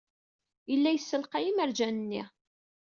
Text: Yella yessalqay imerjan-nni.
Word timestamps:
Yella 0.71 0.89
yessalqay 0.91 1.45
imerjan-nni. 1.51 2.23